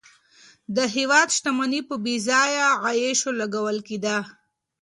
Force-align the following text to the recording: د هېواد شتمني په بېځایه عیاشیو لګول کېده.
د 0.75 0.77
هېواد 0.95 1.27
شتمني 1.37 1.81
په 1.89 1.95
بېځایه 2.03 2.67
عیاشیو 2.85 3.37
لګول 3.41 3.77
کېده. 3.87 4.17